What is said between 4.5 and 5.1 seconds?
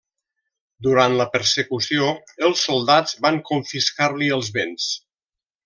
béns.